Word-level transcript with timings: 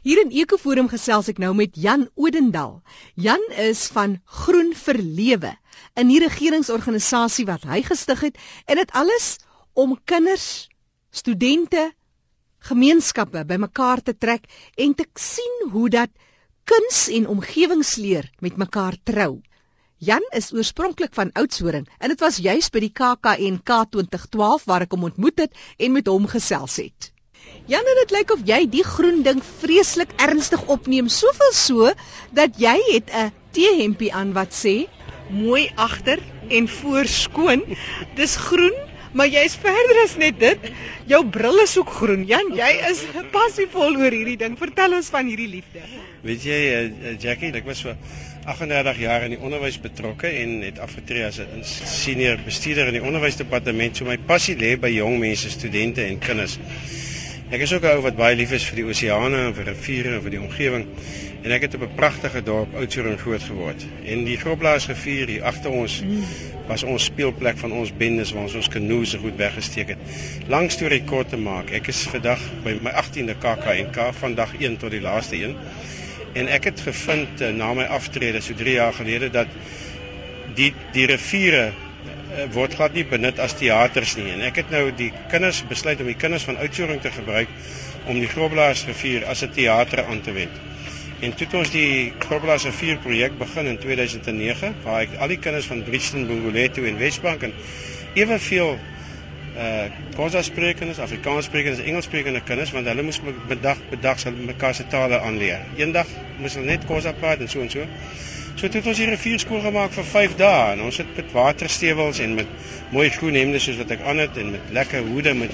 Hier 0.00 0.16
in 0.16 0.30
Ekoforum 0.32 0.86
gesels 0.88 1.26
ek 1.28 1.40
nou 1.42 1.50
met 1.52 1.74
Jan 1.76 2.06
Odendal. 2.16 2.78
Jan 3.20 3.42
is 3.60 3.82
van 3.92 4.14
Groen 4.24 4.70
vir 4.82 4.96
Lewe, 4.96 5.50
'n 6.00 6.06
nie 6.08 6.22
regeringsorganisasie 6.22 7.44
wat 7.50 7.66
hy 7.68 7.82
gestig 7.88 8.22
het 8.24 8.38
en 8.64 8.80
dit 8.80 8.94
alles 8.96 9.26
om 9.76 9.92
kinders, 10.12 10.70
studente, 11.12 11.84
gemeenskappe 12.70 13.44
bymekaar 13.44 14.00
te 14.00 14.16
trek 14.16 14.48
en 14.86 14.96
te 14.96 15.04
sien 15.20 15.68
hoe 15.76 15.90
dat 15.92 16.08
kuns 16.64 17.04
en 17.12 17.28
omgewingsleer 17.36 18.32
met 18.40 18.56
mekaar 18.56 18.96
trou. 19.04 19.42
Jan 19.98 20.24
is 20.32 20.52
oorspronklik 20.56 21.12
van 21.12 21.36
Oudtshoorn 21.36 21.84
en 21.98 22.08
dit 22.08 22.20
was 22.24 22.40
juis 22.40 22.72
by 22.72 22.86
die 22.88 22.94
KKNK 22.96 23.84
2012 23.92 24.64
waar 24.64 24.88
ek 24.88 24.96
hom 24.96 25.10
ontmoet 25.12 25.44
het 25.44 25.64
en 25.76 25.92
met 25.92 26.08
hom 26.08 26.24
gesels 26.26 26.80
het. 26.80 27.12
Jan, 27.70 27.86
dit 27.86 28.10
lyk 28.10 28.32
of 28.34 28.40
jy 28.48 28.64
die 28.66 28.82
groen 28.82 29.20
ding 29.22 29.38
vreeslik 29.60 30.10
ernstig 30.18 30.62
opneem, 30.74 31.06
soveel 31.06 31.52
so 31.54 31.90
dat 32.34 32.56
jy 32.58 32.72
het 32.88 33.12
'n 33.14 33.28
T-hempie 33.54 34.10
aan 34.10 34.32
wat 34.34 34.50
sê 34.50 34.88
mooi 35.30 35.70
agter 35.76 36.18
en 36.48 36.66
voor 36.68 37.06
skoon. 37.06 37.62
Dis 38.18 38.34
groen, 38.36 38.74
maar 39.12 39.30
jy's 39.30 39.54
verder 39.54 40.00
as 40.02 40.16
net 40.16 40.40
dit. 40.40 40.58
Jou 41.06 41.22
bril 41.36 41.62
is 41.62 41.76
ook 41.78 41.92
groen. 42.00 42.24
Jan, 42.26 42.50
jy 42.58 42.70
is 42.90 43.04
passievol 43.30 43.96
oor 44.02 44.10
hierdie 44.18 44.36
ding. 44.40 44.58
Vertel 44.58 44.96
ons 44.98 45.12
van 45.14 45.30
hierdie 45.30 45.48
liefde. 45.52 45.84
Weet 46.26 46.42
jy, 46.42 46.58
uh, 46.74 47.14
Jackie, 47.22 47.52
ek 47.54 47.70
was 47.70 47.84
vir 47.86 47.94
38 48.50 48.98
jaar 48.98 49.28
in 49.28 49.36
die 49.36 49.40
onderwys 49.40 49.78
betrokke 49.78 50.26
en 50.42 50.58
het 50.66 50.82
afgetree 50.82 51.22
as 51.24 51.38
'n 51.38 51.62
senior 51.62 52.42
bestuurder 52.44 52.90
in 52.90 52.98
die 52.98 53.06
onderwysdepartement. 53.06 53.96
So 53.96 54.10
my 54.10 54.18
passie 54.18 54.56
lê 54.56 54.74
by 54.76 54.90
jong 54.90 55.18
mense, 55.18 55.50
studente 55.50 56.02
en 56.02 56.18
kinders. 56.18 56.58
Ek 57.50 57.64
is 57.64 57.72
ook 57.74 57.82
'n 57.82 57.96
ou 57.98 58.02
wat 58.02 58.14
baie 58.14 58.36
lief 58.38 58.52
is 58.54 58.64
vir 58.64 58.76
die 58.78 58.84
oseane 58.86 59.38
en 59.46 59.54
vir 59.54 59.64
riviere 59.66 60.10
en 60.14 60.20
vir 60.22 60.30
die 60.30 60.40
omgewing. 60.40 60.84
En 61.42 61.54
ek 61.56 61.64
het 61.66 61.74
op 61.74 61.82
'n 61.82 61.96
pragtige 61.96 62.42
dorp 62.46 62.76
Oudtshoorn 62.78 63.18
groot 63.18 63.42
geword. 63.42 63.86
En 64.04 64.22
die 64.24 64.36
Groblaas 64.36 64.86
rivier 64.86 65.26
hier 65.26 65.42
agter 65.42 65.70
ons 65.70 65.96
was 66.68 66.82
ons 66.82 67.04
speelplek 67.04 67.58
van 67.58 67.72
ons 67.72 67.90
bendes 67.96 68.32
waar 68.32 68.42
ons 68.42 68.54
ons 68.54 68.68
kanoes 68.68 69.14
goed 69.14 69.36
weggesteek 69.36 69.88
het. 69.88 69.98
Lang 70.46 70.70
storie 70.70 71.02
kort 71.02 71.28
te 71.28 71.36
maak, 71.36 71.70
ek 71.70 71.88
is 71.88 72.06
vandag 72.06 72.38
by 72.62 72.78
my 72.82 72.90
18de 72.90 73.34
KKNK 73.34 74.14
vandag 74.20 74.54
1 74.60 74.76
tot 74.76 74.90
die 74.90 75.00
laaste 75.00 75.42
een. 75.42 75.56
En 76.32 76.46
ek 76.48 76.64
het 76.64 76.80
gevind 76.80 77.40
uh, 77.40 77.50
na 77.50 77.74
my 77.74 77.84
aftrede 77.84 78.40
so 78.40 78.54
3 78.54 78.72
jaar 78.72 78.92
gelede 78.92 79.30
dat 79.30 79.48
die 80.54 80.72
die 80.92 81.06
riviere 81.06 81.72
Eh, 81.72 81.89
word 82.54 82.74
glad 82.78 82.94
nie 82.94 83.04
benut 83.10 83.38
as 83.42 83.56
teaters 83.58 84.16
nie 84.18 84.30
en 84.34 84.42
ek 84.46 84.60
het 84.62 84.70
nou 84.74 84.82
die 84.96 85.10
kinders 85.30 85.62
besluit 85.70 86.00
om 86.02 86.10
die 86.10 86.18
kinders 86.18 86.46
van 86.46 86.58
Oudtshoorn 86.62 87.02
te 87.02 87.10
gebruik 87.14 87.48
om 88.10 88.20
die 88.22 88.30
Groblaas 88.30 88.84
rivier 88.88 89.26
as 89.26 89.42
'n 89.42 89.50
teater 89.56 90.04
aan 90.04 90.20
te 90.22 90.32
wend. 90.32 90.60
En 91.20 91.34
toe 91.36 91.46
het 91.46 91.54
ons 91.54 91.70
die 91.70 92.12
Groblaas 92.18 92.64
rivier 92.64 92.98
projek 92.98 93.36
begin 93.38 93.66
in 93.66 93.78
2009 93.78 94.74
waar 94.84 95.02
ek 95.02 95.16
al 95.18 95.28
die 95.28 95.38
kinders 95.38 95.66
van 95.66 95.82
Brisbane, 95.84 96.26
Bongoleto 96.26 96.84
en 96.84 96.96
Wesbank 96.96 97.42
en 97.42 97.54
eweveel 98.14 98.78
uh 99.60 99.86
Khoisa 100.14 100.42
sprekers, 100.42 100.98
Afrikaans 100.98 101.44
sprekers, 101.44 101.80
Engels 101.84 102.08
sprekende 102.08 102.40
kinders 102.40 102.72
want 102.72 102.88
hulle 102.88 103.04
moes 103.04 103.20
bedag 103.48 103.78
bedag 103.90 104.20
sal 104.22 104.32
mekaar 104.32 104.74
se 104.74 104.86
tale 104.88 105.20
aanleer. 105.20 105.64
Eendag 105.76 106.08
moes 106.40 106.56
hulle 106.56 106.66
net 106.72 106.86
Khoisa 106.88 107.12
praat 107.12 107.44
en 107.44 107.48
so 107.48 107.60
en 107.64 107.72
so. 107.72 107.84
So 108.56 108.66
het 108.66 108.86
ons 108.86 108.98
hier 108.98 109.08
'n 109.08 109.16
rivierskool 109.16 109.60
gemaak 109.64 109.92
vir 109.92 110.04
5 110.04 110.36
dae 110.36 110.72
en 110.72 110.80
ons 110.82 110.96
het 110.96 111.16
met 111.16 111.32
waterstewels 111.32 112.18
en 112.18 112.34
met 112.34 112.46
mooi 112.90 113.08
groen 113.10 113.34
hemde 113.34 113.58
soos 113.58 113.76
wat 113.76 113.90
ek 113.90 114.00
aan 114.00 114.18
het 114.18 114.36
en 114.36 114.50
met 114.50 114.60
lekker 114.70 115.06
hoede 115.06 115.34
met 115.34 115.52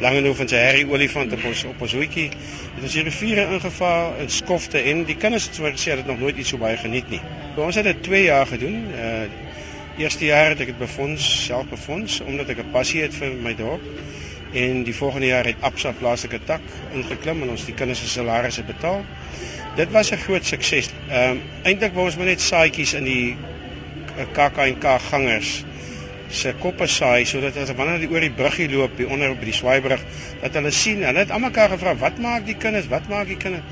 Langehof 0.00 0.40
en 0.40 0.48
sy 0.48 0.56
Harry 0.56 0.84
olifant 0.90 1.32
op 1.32 1.44
ons 1.44 1.64
op 1.64 1.80
ons 1.80 1.92
hoetjie. 1.92 2.28
Het 2.74 2.82
ons 2.82 2.94
hier 2.94 3.04
riviere 3.04 3.46
ingevaar 3.54 4.20
in 4.20 4.28
skofte 4.30 4.78
en 4.78 5.04
die 5.04 5.16
kinders 5.16 5.46
het 5.46 5.54
soos 5.54 5.76
gesê 5.76 5.96
dat 5.96 6.06
nog 6.06 6.18
nooit 6.18 6.36
iets 6.36 6.48
so 6.48 6.58
baie 6.58 6.76
geniet 6.76 7.08
nie. 7.10 7.20
So 7.54 7.62
ons 7.62 7.74
het 7.74 7.84
dit 7.84 8.02
2 8.02 8.22
jaar 8.24 8.46
gedoen. 8.46 8.84
Uh 8.96 9.50
eerste 9.98 10.24
jaar 10.24 10.48
het 10.54 10.60
ek 10.60 10.66
dit 10.66 10.78
befonds, 10.78 11.44
self 11.46 11.68
befonds 11.68 12.20
omdat 12.20 12.48
ek 12.48 12.58
'n 12.64 12.70
passie 12.72 13.02
het 13.02 13.14
vir 13.14 13.32
my 13.34 13.54
dorp. 13.54 13.82
En 14.52 14.82
die 14.84 14.94
volgende 14.94 15.26
jaar 15.26 15.44
het 15.44 15.56
Absa 15.60 15.92
plaaslike 15.92 16.40
tak 16.44 16.62
ingeklim 16.92 17.42
en 17.42 17.50
ons 17.50 17.64
die 17.64 17.74
kinders 17.74 18.00
se 18.00 18.08
salarisse 18.08 18.62
betaal 18.62 19.04
dit 19.74 19.90
was 19.90 20.10
'n 20.10 20.16
groot 20.16 20.46
sukses. 20.46 20.88
Ehm 21.08 21.30
um, 21.30 21.42
eintlik 21.62 21.94
wou 21.94 22.04
ons 22.04 22.16
maar 22.16 22.26
net 22.26 22.40
saaitjies 22.40 22.92
in 22.92 23.04
die 23.04 23.36
KAK&K 24.32 24.98
gangers 25.10 25.64
se 26.28 26.52
koppe 26.58 26.86
saai 26.86 27.24
sodat 27.24 27.56
as 27.56 27.72
wanneer 27.72 27.98
hulle 27.98 28.12
oor 28.12 28.20
die 28.20 28.30
bruggie 28.30 28.68
loop, 28.70 28.96
hier 28.96 29.08
onder 29.08 29.30
op 29.30 29.40
die 29.40 29.52
swaaibrug, 29.52 30.00
dat 30.40 30.54
hulle 30.54 30.70
sien. 30.70 31.04
Hulle 31.04 31.18
het 31.18 31.30
almekaar 31.30 31.68
gevra, 31.68 31.96
"Wat 31.96 32.18
maak 32.18 32.46
die 32.46 32.56
kinders? 32.56 32.88
Wat 32.88 33.08
maak 33.08 33.26
die 33.26 33.36
kinders?" 33.36 33.64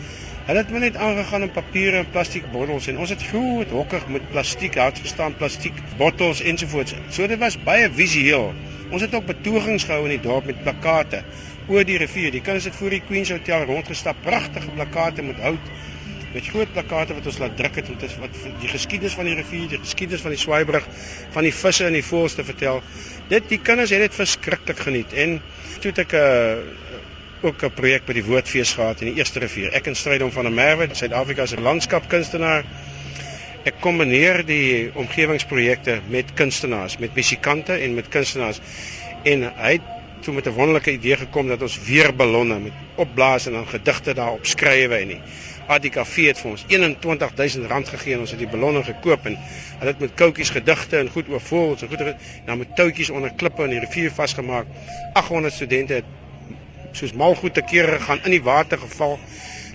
Hulle 0.51 0.63
het 0.65 0.71
maar 0.75 0.83
net 0.83 0.97
aangegaan 0.97 1.45
in 1.47 1.51
papier 1.55 1.95
en 1.95 2.09
plastiek 2.11 2.47
bottels 2.51 2.89
en 2.91 2.97
ons 2.99 3.11
het 3.13 3.21
groot 3.23 3.71
hokke 3.71 4.01
met 4.11 4.25
plastiek, 4.33 4.75
hard 4.83 4.97
verstaan 4.99 5.37
plastiek 5.39 5.77
bottels 6.01 6.41
ensovoorts. 6.43 6.97
So 7.15 7.29
dit 7.31 7.39
was 7.39 7.55
baie 7.69 7.85
visueel. 7.95 8.49
Ons 8.91 9.05
het 9.07 9.15
ook 9.15 9.29
betogings 9.29 9.87
gehou 9.87 10.09
in 10.09 10.17
die 10.17 10.25
dorp 10.25 10.49
met 10.51 10.59
plakate 10.65 11.21
oor 11.69 11.87
die 11.87 12.01
rivier. 12.03 12.35
Die 12.35 12.43
kinders 12.43 12.67
het 12.67 12.75
voor 12.81 12.91
die 12.97 12.99
Queen's 13.07 13.31
Hotel 13.31 13.63
rondgestap, 13.69 14.19
pragtige 14.27 14.75
plakate 14.75 15.23
met 15.29 15.39
hout 15.45 15.71
met 16.35 16.51
groot 16.51 16.75
plakate 16.75 17.15
wat 17.21 17.31
ons 17.31 17.39
laat 17.45 17.57
druk 17.63 17.79
het 17.79 17.95
met 17.95 18.19
wat 18.25 18.43
die 18.65 18.75
geskiedenis 18.75 19.15
van 19.21 19.31
die 19.31 19.39
rivier, 19.39 19.71
die 19.77 19.83
geskiedenis 19.85 20.27
van 20.27 20.35
die 20.35 20.43
Swaaibrug, 20.43 20.91
van 21.31 21.47
die 21.47 21.55
visse 21.55 21.87
en 21.87 21.95
die 21.95 22.07
voëls 22.11 22.35
te 22.35 22.49
vertel. 22.51 22.83
Dit 23.31 23.47
die 23.55 23.63
kinders 23.63 23.95
het 23.95 24.03
dit 24.09 24.19
verskriklik 24.19 24.83
geniet 24.83 25.15
en 25.15 25.39
toe 25.79 25.95
het 25.95 26.07
ek 26.09 26.19
'n 26.19 26.27
uh, 26.27 26.53
eh, 26.59 26.89
ook 27.43 27.63
'n 27.63 27.73
projek 27.73 28.05
by 28.05 28.13
die 28.13 28.25
Woordfees 28.25 28.73
gehad 28.73 29.01
in 29.01 29.07
die 29.07 29.17
Eerste 29.17 29.39
Rivier. 29.39 29.73
Ek 29.73 29.87
en 29.87 29.97
Strydom 29.97 30.33
van 30.33 30.45
der 30.45 30.53
Merwe, 30.53 30.89
Suid-Afrika 30.93 31.47
se 31.47 31.61
landskapkunstenaar. 31.61 32.65
Ek 33.65 33.75
kombineer 33.81 34.45
die 34.47 34.91
omgewingsprojekte 34.95 36.01
met 36.09 36.35
kunstenaars, 36.35 36.99
met 36.99 37.15
musikante 37.15 37.73
en 37.73 37.95
met 37.95 38.09
kunstenaars. 38.09 38.61
En 39.23 39.53
hy 39.57 39.73
het 39.73 39.89
toe 40.21 40.35
met 40.35 40.47
'n 40.47 40.51
wonderlike 40.51 40.93
idee 40.93 41.17
gekom 41.17 41.49
dat 41.49 41.63
ons 41.63 41.79
weer 41.85 42.15
ballonne 42.15 42.59
met 42.59 42.73
opblaas 42.95 43.47
en 43.47 43.53
dan 43.53 43.69
gedigte 43.69 44.15
daarop 44.15 44.47
skrywe 44.47 44.97
en 44.97 45.09
die 45.09 45.21
ADKV 45.67 46.17
het 46.27 46.43
ons 46.45 46.65
21000 46.67 47.67
rand 47.67 47.89
gegee 47.89 48.13
en 48.15 48.21
ons 48.21 48.31
het 48.31 48.39
die 48.39 48.49
ballonne 48.49 48.83
gekoop 48.85 49.27
en 49.27 49.39
hulle 49.79 49.91
het 49.91 50.01
met 50.01 50.15
koutjies 50.15 50.51
gedigte 50.51 50.97
en 50.97 51.09
goed 51.09 51.29
oor 51.29 51.41
voëls 51.41 51.83
en 51.83 51.89
goed 51.89 52.15
dan 52.45 52.59
met 52.59 52.77
touwtjies 52.77 53.11
onder 53.11 53.33
klippe 53.37 53.63
in 53.63 53.71
die 53.71 53.81
rivier 53.81 54.11
vasgemaak 54.13 54.67
800 55.13 55.55
studente 55.55 55.95
het 55.95 56.05
soos 56.93 57.13
mal 57.13 57.35
goed 57.39 57.55
te 57.55 57.63
kere 57.63 57.99
gegaan 57.99 58.25
in 58.25 58.37
die 58.37 58.45
water 58.45 58.79
geval 58.79 59.19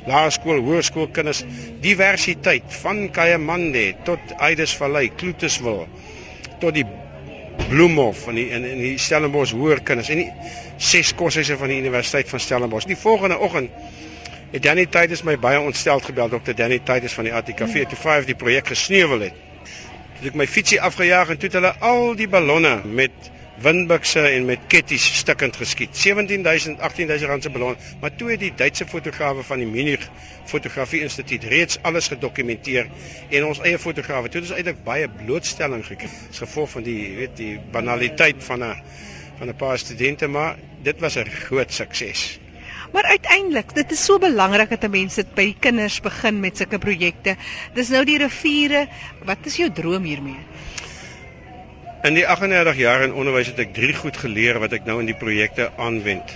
laerskool 0.05 0.61
hoërskool 0.65 1.09
kinders 1.13 1.41
diversiteit 1.81 2.69
van 2.81 3.07
Kayamande 3.11 3.87
tot 4.07 4.35
Eidesvallei 4.37 5.09
Kloeteswil 5.17 5.85
tot 6.61 6.75
die 6.75 6.85
Bloemhof 7.69 8.25
van 8.27 8.37
die 8.37 8.49
in 8.53 8.65
in 8.67 8.81
die 8.83 8.97
Stellenbosch 9.01 9.55
hoër 9.57 9.81
kinders 9.87 10.11
en 10.13 10.21
die 10.21 10.31
ses 10.77 11.13
koshuise 11.17 11.57
van 11.57 11.71
die 11.71 11.79
Universiteit 11.81 12.29
van 12.29 12.39
Stellenbosch. 12.39 12.85
Die 12.85 12.97
volgende 12.99 13.39
oggend 13.39 13.71
het 14.51 14.63
Danny 14.63 14.85
Titus 14.85 15.23
my 15.23 15.37
baie 15.41 15.59
ontsteld 15.59 16.05
gebel 16.05 16.29
dokter 16.29 16.55
Danny 16.55 16.79
Titus 16.79 17.13
van 17.17 17.25
die 17.27 17.33
ATKV 17.33 17.81
ja. 17.81 17.87
toe 17.89 17.99
vyf 17.99 18.27
die 18.29 18.37
projek 18.37 18.69
gesneuwel 18.73 19.25
het. 19.29 19.39
Toe 20.19 20.29
ek 20.29 20.37
my 20.39 20.47
fietsie 20.47 20.81
afgejaag 20.81 21.33
en 21.33 21.39
toe 21.41 21.49
het 21.49 21.57
hulle 21.57 21.73
al 21.89 22.13
die 22.19 22.29
ballonne 22.29 22.77
met 22.85 23.31
windbukse 23.63 24.19
en 24.19 24.45
met 24.45 24.67
ketties 24.67 25.05
stikkend 25.21 25.55
geskiet. 25.55 25.97
17000 25.97 26.79
18000 26.79 27.29
rand 27.29 27.43
se 27.43 27.49
ballon, 27.49 27.77
maar 28.01 28.15
toe 28.15 28.31
het 28.31 28.39
die 28.39 28.53
Duitse 28.55 28.85
fotograwe 28.85 29.43
van 29.43 29.63
die 29.63 29.67
Munich 29.67 30.09
Fotografie 30.45 31.01
Instituut 31.01 31.43
reeds 31.43 31.79
alles 31.81 32.07
gedokumenteer 32.11 32.89
en 33.29 33.45
ons 33.45 33.61
eie 33.63 33.79
fotograwe 33.79 34.29
toe 34.29 34.41
het 34.41 34.49
ons 34.49 34.57
eintlik 34.57 34.83
baie 34.85 35.09
blootstelling 35.09 35.85
gekry 35.87 36.09
as 36.29 36.43
gevolg 36.43 36.69
van 36.77 36.85
die 36.85 36.99
weet 37.17 37.37
die 37.39 37.53
banaliteit 37.71 38.43
van 38.43 38.63
'n 38.63 38.81
van 39.39 39.49
'n 39.49 39.55
paar 39.55 39.77
studente, 39.77 40.27
maar 40.27 40.55
dit 40.83 40.99
was 40.99 41.15
'n 41.17 41.29
groot 41.29 41.73
sukses. 41.73 42.39
Maar 42.93 43.03
uiteindelik, 43.03 43.73
dit 43.75 43.91
is 43.91 44.05
so 44.05 44.17
belangrik 44.17 44.69
dat 44.69 44.91
mense 44.91 45.23
dit 45.23 45.33
by 45.35 45.55
kinders 45.59 46.01
begin 46.01 46.39
met 46.39 46.57
sulke 46.57 46.77
projekte. 46.77 47.35
Dis 47.73 47.89
nou 47.89 48.05
die 48.05 48.17
riviere. 48.17 48.87
Wat 49.25 49.37
is 49.43 49.55
jou 49.55 49.71
droom 49.71 50.03
hiermee? 50.03 50.39
In 52.05 52.13
die 52.13 52.27
38 52.29 52.77
jaar 52.77 53.01
in 53.01 53.15
onderwys 53.17 53.47
het 53.49 53.59
ek 53.63 53.71
drie 53.73 53.93
goed 53.97 54.17
geleer 54.21 54.59
wat 54.61 54.75
ek 54.77 54.83
nou 54.85 54.99
in 55.01 55.07
die 55.09 55.17
projekte 55.17 55.71
aanwend. 55.81 56.29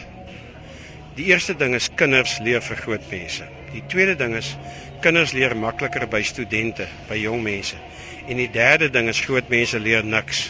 Die 1.13 1.27
eerste 1.29 1.53
ding 1.59 1.75
is 1.77 1.91
kinders 1.99 2.39
leer 2.41 2.63
vir 2.65 2.79
groot 2.79 3.05
mense. 3.11 3.45
Die 3.75 3.83
tweede 3.91 4.15
ding 4.17 4.33
is 4.39 4.49
kinders 5.03 5.35
leer 5.37 5.53
makliker 5.53 6.07
by 6.09 6.23
studente, 6.25 6.87
by 7.05 7.19
jong 7.21 7.43
mense. 7.45 7.77
En 8.25 8.41
die 8.41 8.49
derde 8.49 8.89
ding 8.89 9.11
is 9.13 9.21
groot 9.21 9.53
mense 9.53 9.77
leer 9.77 10.07
niks. 10.09 10.47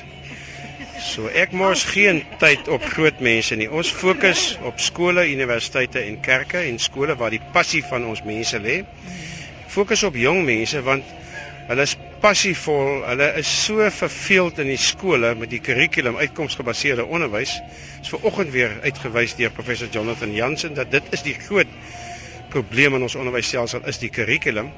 So 1.04 1.28
ek 1.28 1.52
mors 1.52 1.84
geen 1.92 2.24
tyd 2.40 2.72
op 2.72 2.88
groot 2.96 3.20
mense 3.20 3.60
nie. 3.60 3.68
Ons 3.68 3.92
fokus 3.92 4.54
op 4.72 4.80
skole, 4.80 5.28
universiteite 5.28 6.06
en 6.06 6.22
kerke 6.24 6.64
en 6.64 6.80
skole 6.80 7.20
waar 7.20 7.36
die 7.36 7.44
passie 7.52 7.84
van 7.92 8.08
ons 8.08 8.24
mense 8.24 8.64
lê. 8.64 8.86
Fokus 9.68 10.08
op 10.08 10.16
jong 10.16 10.46
mense 10.48 10.80
want 10.88 11.18
Hulle 11.70 11.86
is 11.86 11.92
passievol, 12.20 13.04
hulle 13.08 13.28
is 13.40 13.50
so 13.66 13.86
verveeld 13.96 14.60
in 14.60 14.70
die 14.72 14.80
skole 14.80 15.32
met 15.40 15.52
die 15.54 15.62
kurrikulum 15.64 16.20
uitkomsgebaseerde 16.20 17.06
onderwys. 17.08 17.56
Is 18.02 18.12
ver 18.12 18.26
oggend 18.28 18.52
weer 18.56 18.76
uitgewys 18.84 19.38
deur 19.40 19.54
professor 19.56 19.88
Jonathan 19.92 20.34
Jansen 20.36 20.76
dat 20.78 20.92
dit 20.92 21.14
is 21.16 21.24
die 21.26 21.36
groot 21.48 21.72
probleem 22.50 22.98
in 22.98 23.06
ons 23.06 23.16
onderwysstelsel 23.20 23.86
is 23.90 24.02
die 24.02 24.12
kurrikulum. 24.14 24.72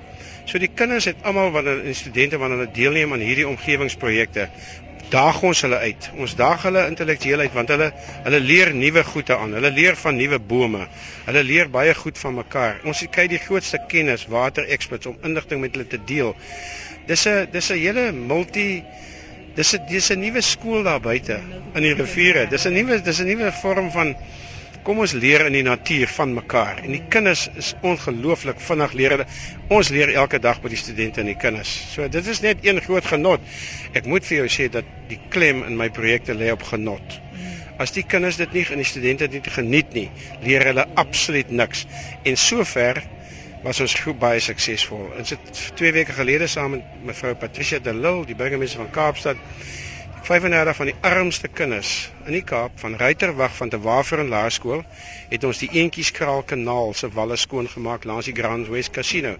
So 0.45 0.59
die 0.61 0.69
kinders 0.73 1.07
het 1.09 1.21
almal 1.27 1.51
wanneer 1.55 1.83
die 1.85 1.95
studente 1.95 2.39
wanneer 2.41 2.63
hulle 2.63 2.75
deelneem 2.75 3.13
aan 3.15 3.23
hierdie 3.23 3.47
omgewingsprojekte, 3.47 4.47
daag 5.11 5.41
ons 5.43 5.61
hulle 5.65 5.77
uit. 5.77 6.09
Ons 6.23 6.35
daag 6.39 6.63
hulle 6.67 6.85
intellektueel 6.89 7.43
uit 7.45 7.53
want 7.57 7.71
hulle 7.73 7.89
hulle 8.25 8.39
leer 8.39 8.73
nuwe 8.75 9.03
goede 9.03 9.37
aan. 9.37 9.55
Hulle 9.57 9.71
leer 9.75 9.97
van 9.99 10.17
nuwe 10.19 10.39
bome. 10.39 10.85
Hulle 11.27 11.43
leer 11.43 11.71
baie 11.73 11.93
goed 11.95 12.19
van 12.21 12.37
mekaar. 12.39 12.81
Ons 12.87 13.03
kry 13.11 13.27
die 13.31 13.41
grootste 13.41 13.81
kennis 13.91 14.27
water 14.31 14.67
experts 14.77 15.09
om 15.11 15.17
inligting 15.27 15.61
met 15.63 15.75
hulle 15.75 15.87
te 15.87 15.99
deel. 16.13 16.35
Dis 17.07 17.27
'n 17.27 17.49
dis 17.51 17.71
'n 17.71 17.79
hele 17.85 18.11
multi 18.11 18.83
dis 19.55 19.73
'n 19.75 19.85
dis 19.89 20.11
'n 20.11 20.19
nuwe 20.19 20.41
skool 20.41 20.83
daar 20.83 21.01
buite 21.01 21.39
in 21.75 21.83
die 21.83 21.93
riviere. 21.93 22.47
Dis 22.47 22.65
'n 22.65 22.73
nuwe 22.73 23.01
dis 23.01 23.19
'n 23.19 23.27
nuwe 23.27 23.51
vorm 23.51 23.91
van 23.91 24.15
kom 24.85 25.01
ons 25.03 25.13
leer 25.13 25.45
in 25.47 25.55
die 25.55 25.63
natuur 25.65 26.09
van 26.15 26.33
mekaar. 26.33 26.81
En 26.85 26.95
die 26.95 27.03
kinders 27.13 27.47
is 27.59 27.71
ongelooflik 27.85 28.61
vinnig 28.63 28.95
leer 28.97 29.15
hulle. 29.15 29.27
Ons 29.73 29.91
leer 29.93 30.13
elke 30.17 30.39
dag 30.41 30.61
by 30.63 30.71
die 30.73 30.79
studente 30.79 31.21
en 31.23 31.29
die 31.29 31.37
kinders. 31.39 31.71
So 31.93 32.07
dit 32.11 32.29
is 32.33 32.41
net 32.45 32.65
een 32.65 32.81
groot 32.83 33.05
genot. 33.05 33.45
Ek 33.97 34.09
moet 34.09 34.25
vir 34.27 34.41
jou 34.41 34.49
sê 34.57 34.69
dat 34.73 34.87
die 35.09 35.19
klem 35.33 35.63
in 35.67 35.77
my 35.79 35.89
projekte 35.93 36.35
lê 36.37 36.51
op 36.53 36.65
genot. 36.71 37.17
As 37.81 37.93
die 37.95 38.03
kinders 38.05 38.37
dit 38.37 38.53
nie 38.53 38.65
en 38.73 38.81
die 38.81 38.89
studente 38.89 39.29
dit 39.31 39.47
nie 39.47 39.55
geniet 39.55 39.95
nie, 39.97 40.07
leer 40.45 40.67
hulle 40.69 40.85
absoluut 41.01 41.49
niks. 41.49 41.85
En 42.25 42.37
sover 42.37 43.01
was 43.61 43.81
ons 43.83 43.93
groep 44.01 44.19
baie 44.21 44.41
suksesvol. 44.41 45.07
Ons 45.21 45.35
het 45.35 45.61
2 45.77 45.93
weke 45.99 46.15
gelede 46.17 46.47
saam 46.49 46.77
met 46.77 47.05
mevrou 47.11 47.35
Patricia 47.37 47.79
de 47.79 47.93
Lille, 47.93 48.25
die 48.29 48.37
burgemeester 48.37 48.81
van 48.81 48.91
Kaapstad, 48.93 49.41
35 50.21 50.75
van 50.75 50.85
die 50.85 50.95
armste 51.01 51.47
kinders 51.47 52.11
in 52.29 52.35
die 52.35 52.43
Kaap 52.45 52.75
van 52.79 52.93
Ruiterwag 52.97 53.55
van 53.57 53.69
te 53.69 53.79
Waver 53.81 54.19
en 54.21 54.27
Laerskool 54.29 54.83
het 55.31 55.43
ons 55.43 55.61
die 55.63 55.69
Eentjieskraal 55.81 56.43
kanaal 56.45 56.93
se 56.93 57.09
walle 57.15 57.37
skoon 57.41 57.69
gemaak 57.69 58.05
langs 58.05 58.29
die 58.29 58.35
Grand 58.37 58.69
West 58.69 58.93
Casino. 58.93 59.31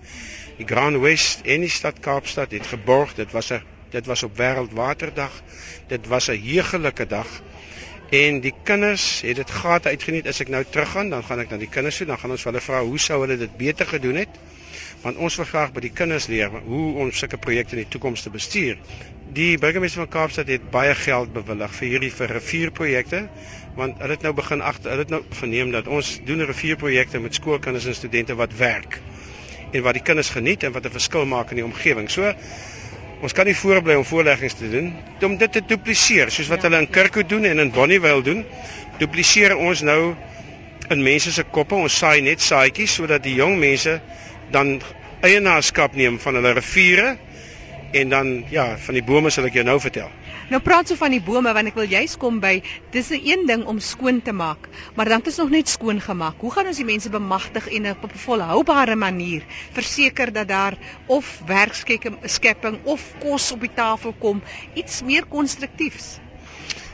Die 0.57 0.65
Grand 0.65 0.97
West 1.03 1.45
en 1.45 1.61
die 1.61 1.69
stad 1.69 1.99
Kaapstad 2.01 2.55
het 2.57 2.65
geborg. 2.65 3.13
Dit 3.13 3.31
was 3.31 3.51
'n 3.53 3.61
dit 3.91 4.05
was 4.05 4.23
op 4.23 4.37
Wêreldwaterdag. 4.37 5.41
Dit 5.87 6.07
was 6.07 6.29
'n 6.29 6.41
hegelike 6.41 7.07
dag. 7.07 7.27
En 8.09 8.39
die 8.39 8.53
kinders 8.63 9.21
het 9.21 9.35
dit 9.35 9.51
gate 9.51 9.89
uitgeniet. 9.89 10.27
As 10.27 10.39
ek 10.39 10.49
nou 10.49 10.63
teruggaan, 10.69 11.09
dan 11.09 11.23
gaan 11.23 11.39
ek 11.39 11.49
na 11.49 11.57
die 11.57 11.69
kinders 11.69 11.97
toe, 11.97 12.07
dan 12.07 12.19
gaan 12.19 12.31
ons 12.31 12.43
hulle 12.43 12.61
vra 12.61 12.81
hoe 12.81 12.99
sou 12.99 13.21
hulle 13.21 13.37
dit 13.37 13.57
beter 13.57 13.87
gedoen 13.87 14.15
het? 14.15 14.29
Want 15.01 15.17
ons 15.17 15.35
wil 15.39 15.47
graag 15.49 15.71
by 15.73 15.81
die 15.81 15.93
kinders 15.97 16.27
leer 16.29 16.51
hoe 16.53 16.87
om 17.01 17.11
sulke 17.11 17.37
projekte 17.41 17.75
in 17.75 17.81
die 17.81 17.89
toekoms 17.89 18.21
te 18.21 18.29
bestuur. 18.29 18.77
Die 19.33 19.57
burgemeester 19.57 20.03
van 20.03 20.11
Kaapstad 20.13 20.51
het 20.51 20.67
baie 20.73 20.93
geld 20.95 21.31
bewillig 21.33 21.73
vir 21.77 21.87
hierdie 21.87 22.11
vir 22.13 22.35
rivierprojekte 22.37 23.21
want 23.77 24.01
hulle 24.03 24.17
het 24.17 24.25
nou 24.27 24.33
begin 24.35 24.61
agter 24.61 24.91
hulle 24.91 25.05
het 25.05 25.13
nou 25.13 25.21
verneem 25.39 25.71
dat 25.71 25.87
ons 25.87 26.09
doen 26.27 26.43
rivierprojekte 26.45 27.21
met 27.23 27.39
skoolkinders 27.39 27.87
en 27.87 27.95
studente 27.95 28.35
wat 28.35 28.53
werk 28.59 28.99
en 29.71 29.85
wat 29.85 29.95
die 29.95 30.03
kinders 30.03 30.29
geniet 30.35 30.63
en 30.67 30.73
wat 30.75 30.85
'n 30.85 30.91
verskil 30.97 31.25
maak 31.25 31.51
in 31.51 31.61
die 31.61 31.65
omgewing. 31.65 32.09
So 32.09 32.33
ons 33.21 33.33
kan 33.33 33.45
nie 33.45 33.55
voorbly 33.55 33.95
om 33.95 34.05
voorleggings 34.05 34.53
te 34.53 34.69
doen 34.69 34.93
om 35.21 35.37
dit 35.37 35.51
te 35.51 35.61
dupliseer 35.65 36.31
soos 36.31 36.47
wat 36.47 36.61
ja. 36.61 36.69
hulle 36.69 36.81
in 36.81 36.89
Kirkwood 36.89 37.29
doen 37.29 37.45
en 37.45 37.59
in 37.59 37.71
Bonnievale 37.71 38.21
doen. 38.21 38.45
Dupliseer 38.97 39.57
ons 39.57 39.81
nou 39.81 40.15
in 40.89 41.03
mense 41.03 41.31
se 41.31 41.43
koppe. 41.43 41.75
Ons 41.75 41.97
saai 41.97 42.21
net 42.21 42.41
saaitjies 42.41 42.93
sodat 42.93 43.23
die 43.23 43.35
jong 43.35 43.57
mense 43.59 44.01
dan 44.51 44.79
eienaarskap 45.21 45.95
neem 45.95 46.19
van 46.19 46.39
hulle 46.39 46.53
riviere 46.57 47.17
en 47.91 48.09
dan 48.09 48.45
ja, 48.49 48.77
van 48.77 48.95
die 48.95 49.03
bome 49.03 49.29
sal 49.29 49.45
ek 49.49 49.57
jou 49.59 49.63
nou 49.67 49.77
vertel. 49.83 50.09
Nou 50.51 50.61
praat 50.63 50.87
so 50.87 50.99
van 50.99 51.11
die 51.11 51.21
bome 51.23 51.51
want 51.55 51.71
ek 51.71 51.77
wil 51.79 51.89
juist 51.91 52.17
kom 52.21 52.39
by 52.43 52.61
dis 52.95 53.11
'n 53.11 53.19
een 53.23 53.45
ding 53.47 53.65
om 53.65 53.79
skoon 53.79 54.21
te 54.21 54.31
maak, 54.31 54.69
maar 54.95 55.09
dan 55.09 55.21
is 55.25 55.37
nog 55.37 55.49
net 55.49 55.69
skoon 55.69 56.01
gemaak. 56.01 56.39
Hoe 56.39 56.51
gaan 56.51 56.67
ons 56.67 56.77
die 56.77 56.85
mense 56.85 57.09
bemagtig 57.09 57.67
en 57.67 57.89
op 57.91 58.13
'n 58.13 58.23
volhoubare 58.25 58.95
manier 58.95 59.43
verseker 59.73 60.31
dat 60.31 60.47
daar 60.47 60.77
of 61.07 61.41
werkskepping 61.45 62.79
of 62.83 63.13
kos 63.19 63.51
op 63.51 63.59
die 63.59 63.73
tafel 63.73 64.13
kom, 64.19 64.41
iets 64.73 65.01
meer 65.01 65.25
konstruktiefs? 65.25 66.19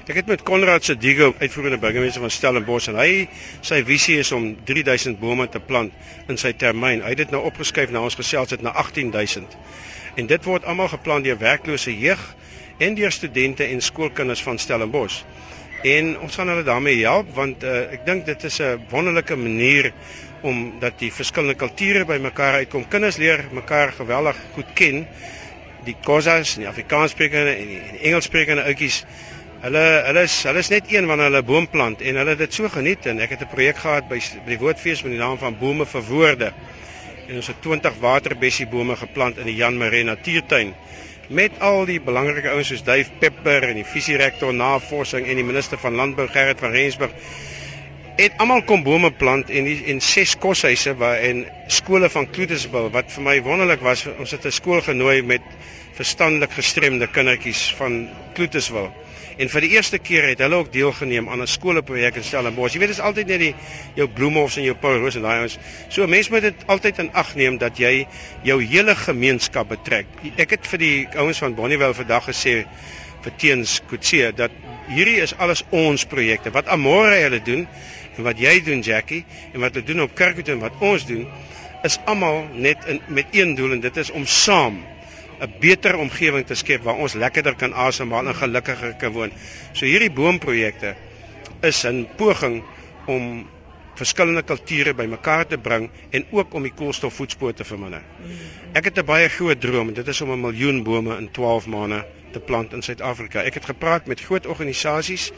Ek 0.07 0.21
het 0.21 0.29
met 0.31 0.39
Konrad 0.47 0.85
Sedigo, 0.87 1.33
uitvoerende 1.37 1.77
burgemeester 1.83 2.21
van 2.23 2.31
Stellenbosch 2.31 2.87
en 2.87 2.95
hy 2.95 3.25
sy 3.59 3.81
visie 3.83 4.13
is 4.21 4.29
om 4.31 4.45
3000 4.69 5.17
bome 5.19 5.49
te 5.51 5.59
plant 5.59 5.91
in 6.31 6.39
sy 6.39 6.53
termyn. 6.55 7.03
Hy 7.03 7.11
het 7.11 7.25
dit 7.25 7.33
nou 7.35 7.41
opgeskuif 7.49 7.91
na 7.91 8.05
ons 8.07 8.15
gesels 8.15 8.55
het 8.55 8.63
na 8.63 8.71
18000. 8.71 9.57
En 10.15 10.31
dit 10.31 10.47
word 10.47 10.63
almal 10.63 10.87
geplan 10.93 11.27
deur 11.27 11.35
werklose 11.41 11.91
jeug 11.91 12.23
en 12.79 12.95
deur 12.95 13.11
studente 13.11 13.67
en 13.67 13.83
skoolkinders 13.83 14.45
van 14.47 14.63
Stellenbosch. 14.63 15.25
En 15.83 16.15
ons 16.23 16.39
gaan 16.39 16.55
hulle 16.55 16.63
daarmee 16.63 17.03
help 17.03 17.35
want 17.35 17.67
uh, 17.67 17.91
ek 17.99 18.07
dink 18.07 18.25
dit 18.31 18.47
is 18.47 18.63
'n 18.63 18.87
wonderlike 18.95 19.35
manier 19.35 19.91
om 20.41 20.79
dat 20.79 21.03
die 21.03 21.11
verskillende 21.11 21.59
kulture 21.59 22.07
bymekaar 22.07 22.63
uitkom. 22.63 22.87
Kinders 22.87 23.19
leer 23.19 23.49
mekaar 23.51 23.91
geweldig 23.91 24.39
goed 24.55 24.71
ken. 24.73 25.07
Die 25.83 25.99
Khoisas 26.03 26.55
en 26.55 26.63
die 26.63 26.71
Afrikaanssprekende 26.71 27.59
en 27.59 27.67
die, 27.67 27.81
die 27.91 28.05
Engelssprekende 28.07 28.63
ouetjies 28.63 29.03
Hulle 29.57 29.83
hulle 30.05 30.21
is 30.27 30.33
hulle 30.45 30.61
is 30.61 30.69
net 30.69 30.91
een 30.93 31.07
wanneer 31.09 31.31
hulle 31.31 31.41
boom 31.45 31.65
plant 31.73 32.01
en 32.05 32.19
hulle 32.21 32.35
het 32.35 32.43
dit 32.43 32.57
so 32.59 32.69
geniet 32.69 33.07
en 33.09 33.19
ek 33.25 33.31
het 33.33 33.41
'n 33.41 33.49
projek 33.53 33.77
gehad 33.81 34.09
by 34.09 34.19
by 34.45 34.51
die 34.51 34.59
Woordfees 34.61 35.01
met 35.03 35.15
die 35.15 35.19
naam 35.19 35.37
van 35.37 35.57
Bome 35.57 35.85
vir 35.85 36.03
Woorde. 36.09 36.51
En 37.27 37.35
ons 37.35 37.47
het 37.47 37.61
20 37.61 37.97
waterbessiebome 37.99 38.95
geplant 38.95 39.37
in 39.37 39.45
die 39.45 39.55
Jan 39.55 39.77
Maree 39.77 40.03
Natuurtuin. 40.03 40.75
Met 41.29 41.59
al 41.59 41.85
die 41.85 41.99
belangrike 41.99 42.49
ouens 42.49 42.67
soos 42.67 42.83
Duif 42.83 43.09
Pepper 43.19 43.63
en 43.63 43.75
die 43.75 43.85
visierektor 43.85 44.53
navorsing 44.53 45.25
en 45.25 45.35
die 45.35 45.43
minister 45.43 45.77
van 45.77 45.95
landbou 45.95 46.27
Gerrit 46.27 46.59
van 46.59 46.71
Rensburg 46.71 47.11
het 48.17 48.37
almal 48.37 48.63
kom 48.65 48.83
bome 48.83 49.11
plant 49.11 49.49
en 49.49 49.65
die, 49.65 49.83
en 49.91 49.99
ses 50.01 50.37
koshuise 50.41 50.95
waar 50.97 51.19
en 51.21 51.45
skole 51.67 52.09
van 52.09 52.29
Kloetersbil 52.29 52.89
wat 52.93 53.11
vir 53.13 53.23
my 53.23 53.35
wonderlik 53.45 53.81
was 53.85 54.05
ons 54.17 54.31
het 54.31 54.45
'n 54.45 54.51
skool 54.51 54.81
genooi 54.81 55.21
met 55.21 55.41
verstandelik 55.97 56.53
gestremde 56.57 57.07
kindertjies 57.11 57.67
van 57.77 58.05
Kloetersbil 58.37 58.91
En 59.37 59.51
vir 59.53 59.61
die 59.61 59.75
eerste 59.75 59.99
keer 60.01 60.25
het 60.31 60.39
hulle 60.41 60.57
ook 60.63 60.71
deelgeneem 60.73 61.27
aan 61.29 61.43
'n 61.43 61.47
skoolprojek 61.47 62.15
in 62.17 62.23
Stellenbosch. 62.23 62.73
Jy 62.73 62.79
weet 62.79 62.89
dit 62.89 62.97
is 62.97 63.03
altyd 63.03 63.27
net 63.27 63.39
die 63.39 63.55
jou 63.95 64.07
bloemhofs 64.09 64.57
en 64.57 64.63
jou 64.63 64.75
powerhouse 64.75 65.17
en 65.17 65.23
daai 65.23 65.41
ons. 65.41 65.57
So 65.89 66.07
mense 66.07 66.31
moet 66.31 66.41
dit 66.41 66.63
altyd 66.65 66.99
in 66.99 67.11
ag 67.13 67.35
neem 67.35 67.57
dat 67.57 67.77
jy 67.77 68.07
jou 68.43 68.63
hele 68.63 68.95
gemeenskap 68.95 69.69
betrek. 69.69 70.07
Ek 70.37 70.49
het 70.49 70.67
vir 70.67 70.79
die 70.79 71.07
ouens 71.15 71.37
van 71.37 71.55
Bonnievale 71.55 71.93
vandag 71.93 72.25
gesê 72.31 72.65
vir 73.21 73.37
teens 73.37 73.81
Kutse 73.89 74.33
dat 74.35 74.51
hierdie 74.87 75.21
is 75.21 75.37
alles 75.37 75.63
ons 75.69 76.05
projekte. 76.05 76.51
Wat 76.51 76.67
Amore 76.67 77.21
hulle 77.21 77.41
doen 77.41 77.67
en 78.17 78.23
wat 78.23 78.39
jy 78.39 78.59
doen 78.63 78.81
Jackie 78.81 79.25
en 79.53 79.61
wat 79.61 79.73
hulle 79.73 79.85
doen 79.85 80.01
op 80.01 80.15
Kirkwood 80.15 80.49
en 80.49 80.59
wat 80.59 80.81
ons 80.81 81.05
doen 81.05 81.27
is 81.83 81.99
almal 82.05 82.47
net 82.53 82.85
in 82.85 83.01
met 83.07 83.25
een 83.31 83.55
doel 83.55 83.71
en 83.71 83.79
dit 83.79 83.97
is 83.97 84.09
om 84.09 84.25
saam 84.25 84.81
'n 85.39 85.53
beter 85.59 85.97
omgewing 85.97 86.45
te 86.45 86.55
skep 86.55 86.83
waar 86.83 86.95
ons 86.95 87.13
lekkerder 87.13 87.55
kan 87.55 87.73
asemhaal 87.73 88.27
en 88.27 88.35
gelukkiger 88.35 88.95
kan 88.97 89.11
woon. 89.11 89.31
So 89.73 89.85
hierdie 89.85 90.11
boomprojekte 90.11 90.95
is 91.61 91.85
'n 91.85 92.07
poging 92.17 92.63
om 93.05 93.47
verskillende 93.97 94.43
kulture 94.43 94.93
bymekaar 94.93 95.47
te 95.47 95.57
bring 95.57 95.89
en 96.09 96.25
ook 96.31 96.53
om 96.53 96.63
die 96.63 96.73
koolstofvoetspoor 96.73 97.53
te 97.53 97.63
verminder. 97.63 98.03
Ek 98.73 98.83
het 98.89 98.97
'n 98.97 99.05
baie 99.05 99.29
groot 99.29 99.61
droom 99.61 99.87
en 99.87 99.93
dit 99.93 100.07
is 100.07 100.21
om 100.21 100.31
'n 100.31 100.41
miljoen 100.41 100.83
bome 100.83 101.17
in 101.17 101.31
12 101.31 101.67
maande 101.67 102.05
te 102.31 102.39
plant 102.39 102.73
in 102.73 102.81
Suid-Afrika. 102.81 103.41
Ek 103.41 103.53
het 103.53 103.65
gepraat 103.65 104.07
met 104.07 104.21
groot 104.21 104.45
organisasies. 104.45 105.31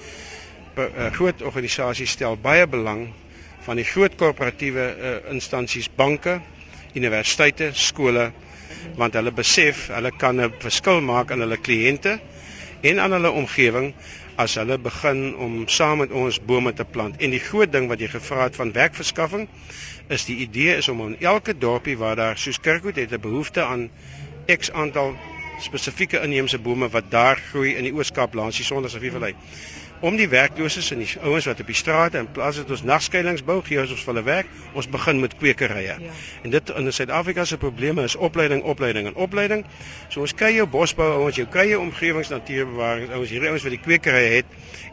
Eh, 0.76 1.12
groot 1.12 1.42
organisasies 1.42 2.12
stel 2.12 2.38
baie 2.38 2.68
belang 2.68 3.10
van 3.60 3.76
die 3.76 3.86
groot 3.86 4.16
korporatiewe 4.16 4.96
uh, 4.98 5.32
instansies, 5.32 5.90
banke, 5.96 6.40
universiteite, 6.94 7.70
skole 7.74 8.32
want 8.96 9.14
hulle 9.14 9.32
besef 9.32 9.88
hulle 9.88 10.12
kan 10.12 10.42
'n 10.42 10.54
verskil 10.60 11.02
maak 11.02 11.32
aan 11.32 11.40
hulle 11.46 11.58
kliënte 11.58 12.20
en 12.82 13.00
aan 13.00 13.12
hulle 13.12 13.32
omgewing 13.32 13.94
as 14.36 14.56
hulle 14.56 14.78
begin 14.78 15.36
om 15.36 15.68
saam 15.68 15.98
met 15.98 16.12
ons 16.12 16.40
bome 16.40 16.74
te 16.74 16.86
plant. 16.86 17.18
En 17.20 17.30
die 17.30 17.44
groot 17.44 17.72
ding 17.72 17.88
wat 17.88 18.00
jy 18.00 18.08
gevra 18.08 18.44
het 18.44 18.56
van 18.56 18.72
werkverskaffing 18.72 19.48
is 20.08 20.26
die 20.26 20.38
idee 20.46 20.76
is 20.76 20.88
om 20.90 21.02
in 21.08 21.20
elke 21.20 21.58
dorpie 21.58 21.98
waar 21.98 22.16
daar 22.16 22.38
soos 22.38 22.60
Kirkwood 22.60 22.96
het 22.96 23.12
'n 23.12 23.22
behoefte 23.22 23.64
aan 23.64 23.90
X 24.48 24.72
aantal 24.72 25.16
spesifieke 25.60 26.22
inheemse 26.24 26.60
bome 26.60 26.90
wat 26.90 27.12
daar 27.12 27.38
groei 27.50 27.76
in 27.76 27.84
die 27.84 27.94
Oos-Kaap 27.94 28.34
langs 28.34 28.56
die 28.56 28.66
Sondersrivier 28.66 29.34
om 30.00 30.16
die 30.16 30.28
werklooses 30.32 30.92
en 30.94 31.02
die 31.04 31.08
ouens 31.28 31.48
wat 31.50 31.60
op 31.60 31.68
die 31.68 31.76
strate 31.76 32.20
in 32.22 32.28
plaas 32.32 32.60
dat 32.62 32.70
ons 32.72 32.84
nagskuilings 32.88 33.44
bou 33.48 33.60
gee 33.66 33.82
ons 33.82 33.92
vir 33.92 34.12
hulle 34.14 34.24
werk 34.28 34.52
ons 34.80 34.88
begin 34.92 35.20
met 35.20 35.36
kwekerye. 35.36 35.96
Ja. 36.00 36.14
en 36.44 36.54
dit 36.54 36.70
in 36.70 36.92
Suid-Afrika 36.94 37.46
se 37.46 37.58
probleme 37.58 38.04
is 38.08 38.16
opleiding 38.16 38.64
opleiding 38.64 39.08
en 39.08 39.16
opleiding. 39.16 39.66
So 40.10 40.22
ons 40.22 40.34
kry 40.34 40.54
jou 40.56 40.68
bosbou 40.68 41.10
ouens 41.18 41.36
jou 41.36 41.48
kry 41.52 41.70
jou 41.72 41.82
omgewingsnatuurbewaring 41.84 43.12
ouens 43.12 43.34
hierdie 43.34 43.50
ouens 43.50 43.66
wat 43.68 43.76
die 43.76 43.82
kwekerye 43.84 44.30
het 44.38 44.46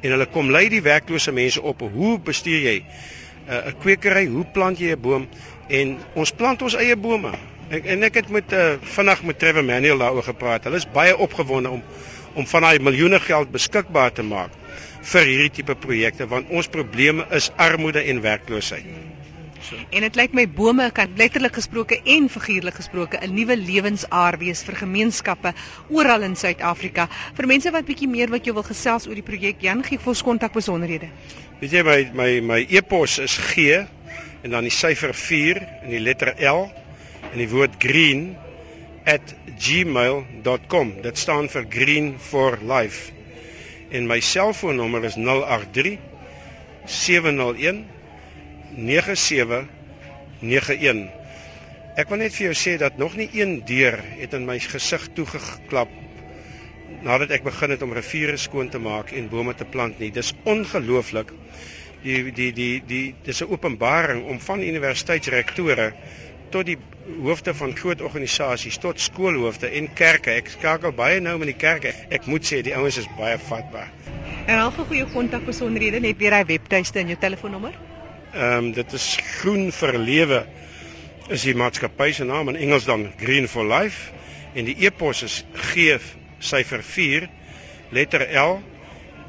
en 0.02 0.10
hulle 0.10 0.26
kom 0.26 0.50
lei 0.50 0.66
die 0.72 0.82
werklose 0.82 1.32
mense 1.32 1.62
op. 1.62 1.84
Hoe 1.92 2.18
bestuur 2.18 2.66
jy 2.66 2.76
uh, 2.82 3.70
'n 3.70 3.76
kwekery? 3.82 4.26
Hoe 4.26 4.44
plant 4.52 4.78
jy 4.78 4.96
'n 4.96 5.00
boom? 5.00 5.28
En 5.68 5.98
ons 6.14 6.32
plant 6.32 6.62
ons 6.62 6.74
eie 6.74 6.96
bome. 6.96 7.32
Ek, 7.70 7.86
en 7.86 8.02
ek 8.02 8.14
het 8.14 8.28
met 8.28 8.52
uh, 8.52 8.74
vinnig 8.82 9.22
met 9.22 9.38
Trevor 9.38 9.64
Manuel 9.64 9.98
daaroor 9.98 10.22
gepraat. 10.22 10.64
Hulle 10.64 10.76
is 10.76 10.90
baie 10.90 11.16
opgewonde 11.16 11.70
om 11.70 11.82
om 12.36 12.46
van 12.46 12.62
daai 12.62 12.78
miljoene 12.78 13.20
geld 13.20 13.50
beskikbaar 13.50 14.12
te 14.12 14.22
maak 14.22 14.52
vir 15.12 15.28
hierdie 15.30 15.52
tipe 15.60 15.76
projekte 15.78 16.26
want 16.30 16.50
ons 16.50 16.68
probleme 16.72 17.26
is 17.38 17.50
armoede 17.62 18.02
en 18.10 18.22
werkloosheid. 18.24 18.88
So. 19.66 19.78
En 19.90 20.04
dit 20.04 20.16
lyk 20.18 20.34
my 20.36 20.44
bome 20.46 20.84
kan 20.94 21.14
letterlik 21.18 21.56
gesproke 21.58 21.96
en 22.14 22.28
figuurlik 22.30 22.76
gesproke 22.78 23.18
'n 23.22 23.34
nuwe 23.34 23.56
lewensaar 23.56 24.38
wees 24.38 24.62
vir 24.62 24.76
gemeenskappe 24.82 25.52
oral 25.88 26.22
in 26.22 26.36
Suid-Afrika. 26.36 27.08
Vir 27.34 27.46
mense 27.46 27.70
wat 27.70 27.86
bietjie 27.86 28.08
meer 28.08 28.30
wat 28.30 28.46
jy 28.46 28.52
wil 28.52 28.62
gesels 28.62 29.06
oor 29.08 29.14
die 29.14 29.26
projek, 29.26 29.62
Jan 29.62 29.82
gee 29.82 29.98
vir 29.98 30.08
ons 30.08 30.22
kontak 30.22 30.52
besonderhede. 30.52 31.08
Weet 31.60 31.72
jy 31.72 31.82
my 31.82 32.10
my 32.14 32.40
my 32.40 32.66
e-pos 32.68 33.18
is 33.18 33.38
G 33.38 33.86
en 34.42 34.50
dan 34.50 34.62
die 34.62 34.70
syfer 34.70 35.14
4 35.14 35.62
en 35.82 35.90
die 35.90 36.00
letter 36.00 36.34
L 36.38 36.70
en 37.32 37.38
die 37.38 37.48
woord 37.48 37.74
green 37.78 38.36
@gmail.com. 39.58 41.02
Dit 41.02 41.18
staan 41.18 41.48
vir 41.48 41.66
Green 41.70 42.18
for 42.18 42.58
Life. 42.62 43.15
En 43.88 44.06
my 44.06 44.20
selfoonnommer 44.20 45.04
is 45.04 45.14
083 45.14 45.98
701 46.86 47.90
9791. 48.74 51.10
Ek 51.96 52.10
wil 52.10 52.18
net 52.20 52.34
vir 52.34 52.44
jou 52.48 52.56
sê 52.58 52.76
dat 52.82 52.98
nog 53.00 53.14
nie 53.16 53.28
een 53.32 53.60
deur 53.68 53.96
het 54.18 54.34
in 54.36 54.44
my 54.48 54.58
gesig 54.60 55.06
toegeklap 55.14 55.90
nadat 57.06 57.30
ek 57.34 57.46
begin 57.46 57.70
het 57.74 57.82
om 57.82 57.94
riviere 57.94 58.36
skoon 58.38 58.68
te 58.70 58.78
maak 58.82 59.12
en 59.16 59.30
bome 59.30 59.54
te 59.54 59.64
plant 59.64 59.98
nie. 60.02 60.10
Dis 60.14 60.34
ongelooflik. 60.44 61.32
Die 62.02 62.32
die 62.34 62.52
die 62.54 62.82
die 62.86 63.14
dis 63.24 63.42
'n 63.42 63.50
openbaring 63.50 64.24
om 64.30 64.40
van 64.40 64.62
universiteitsrektore 64.62 65.92
tot 66.50 66.66
die 66.66 66.78
hoofde 67.22 67.54
van 67.54 67.74
groot 67.76 68.02
organisasies 68.02 68.78
tot 68.82 69.00
skoolhoofde 69.00 69.70
en 69.78 69.88
kerke. 69.94 70.34
Ek 70.36 70.50
skakel 70.52 70.92
baie 70.96 71.20
nou 71.20 71.36
met 71.38 71.52
die 71.52 71.58
kerke. 71.58 71.94
Ek 72.10 72.26
moet 72.30 72.46
sê 72.46 72.62
die 72.66 72.74
ouens 72.76 72.98
is 73.02 73.08
baie 73.18 73.38
vatbaar. 73.38 73.90
En 74.46 74.58
al 74.58 74.72
vir 74.74 74.88
goeie 74.90 75.06
kontak 75.12 75.46
besonderhede 75.46 76.00
net 76.00 76.18
weer 76.22 76.34
hy 76.36 76.44
webtuiste 76.46 77.02
en 77.02 77.08
jou 77.14 77.18
telefoonnommer. 77.20 77.74
Ehm 78.34 78.58
um, 78.58 78.72
dit 78.76 78.92
is 78.98 79.06
Groen 79.38 79.72
vir 79.72 79.98
Lewe 79.98 80.46
is 81.32 81.42
die 81.42 81.54
maatskappy 81.58 82.12
se 82.14 82.24
naam 82.24 82.48
in 82.52 82.56
Engels 82.68 82.84
dan 82.86 83.08
Green 83.18 83.48
for 83.50 83.66
Life 83.66 84.12
en 84.54 84.64
die 84.68 84.76
e-pos 84.86 85.22
is 85.26 85.44
G 85.72 85.98
syfer 86.38 86.82
4 86.84 87.28
letter 87.90 88.22
L 88.38 88.62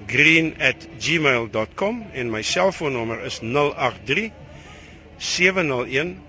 green@gmail.com 0.08 2.06
en 2.14 2.30
my 2.32 2.42
selfoonnommer 2.42 3.24
is 3.26 3.40
083 3.42 4.32
701 5.18 6.27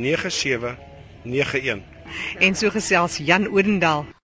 9791 0.00 1.84
En 2.40 2.54
so 2.54 2.70
gesels 2.70 3.16
Jan 3.18 3.46
Odendaal 3.48 4.06